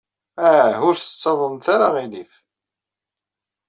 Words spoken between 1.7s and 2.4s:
ara aɣilif.